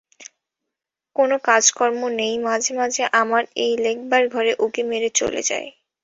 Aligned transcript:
কোনো 1.15 1.35
কাজকর্ম 1.43 2.01
নেই, 2.19 2.33
মাঝে 2.47 2.71
মাঝে 2.73 3.03
আমার 3.21 3.43
এই 3.57 3.73
লেখবার 3.77 4.23
ঘরে 4.27 4.51
উঁকি 4.59 4.83
মেরে 4.83 5.09
চলে 5.19 5.41
যায়। 5.41 5.67